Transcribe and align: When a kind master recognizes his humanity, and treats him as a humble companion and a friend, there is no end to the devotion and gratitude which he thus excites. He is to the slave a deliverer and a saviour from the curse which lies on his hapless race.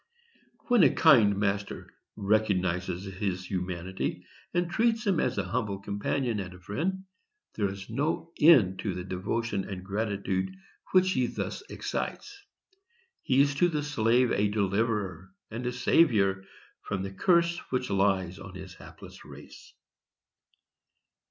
When 0.69 0.81
a 0.81 0.89
kind 0.89 1.37
master 1.37 1.93
recognizes 2.15 3.05
his 3.05 3.45
humanity, 3.45 4.25
and 4.51 4.67
treats 4.67 5.05
him 5.05 5.19
as 5.19 5.37
a 5.37 5.43
humble 5.43 5.77
companion 5.77 6.39
and 6.39 6.55
a 6.55 6.59
friend, 6.59 7.03
there 7.53 7.69
is 7.69 7.87
no 7.87 8.31
end 8.41 8.79
to 8.79 8.95
the 8.95 9.03
devotion 9.03 9.63
and 9.69 9.85
gratitude 9.85 10.55
which 10.91 11.11
he 11.11 11.27
thus 11.27 11.61
excites. 11.69 12.35
He 13.21 13.41
is 13.41 13.53
to 13.53 13.69
the 13.69 13.83
slave 13.83 14.31
a 14.31 14.47
deliverer 14.49 15.29
and 15.51 15.67
a 15.67 15.71
saviour 15.71 16.45
from 16.81 17.03
the 17.03 17.11
curse 17.13 17.59
which 17.69 17.91
lies 17.91 18.39
on 18.39 18.55
his 18.55 18.73
hapless 18.73 19.23
race. 19.23 19.71